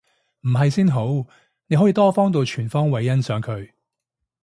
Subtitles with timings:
[0.41, 1.27] 唔係先好，
[1.67, 3.69] 你可以多方度全方位欣賞佢